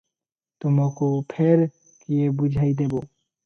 [0.65, 1.69] ତୁମକୁ ଫେର
[2.01, 3.07] କିଏ ବୁଝାଇଦେବ?